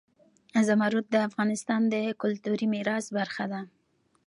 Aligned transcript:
زمرد 0.67 1.05
د 1.11 1.15
افغانستان 1.27 1.81
د 1.93 1.95
کلتوري 2.21 2.67
میراث 2.73 3.05
برخه 3.17 3.45
ده. 3.51 3.61